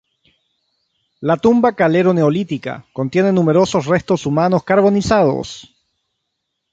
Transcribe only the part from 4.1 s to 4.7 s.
humanos